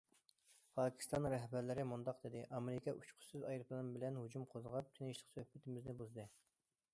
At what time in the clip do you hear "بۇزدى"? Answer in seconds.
6.03-6.27